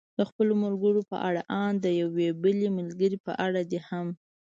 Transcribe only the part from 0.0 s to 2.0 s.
د خپلو ملګرو په اړه، ان د